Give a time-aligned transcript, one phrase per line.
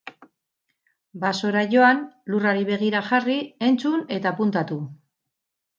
[1.25, 2.01] Basora joan,
[2.33, 3.39] lurrari begira jarri,
[3.71, 4.85] entzun eta apuntatu.